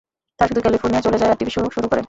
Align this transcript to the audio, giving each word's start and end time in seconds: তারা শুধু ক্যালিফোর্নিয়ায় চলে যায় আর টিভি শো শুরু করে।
তারা 0.37 0.49
শুধু 0.51 0.61
ক্যালিফোর্নিয়ায় 0.65 1.05
চলে 1.07 1.19
যায় 1.19 1.31
আর 1.31 1.37
টিভি 1.39 1.51
শো 1.55 1.61
শুরু 1.75 1.87
করে। 1.89 1.99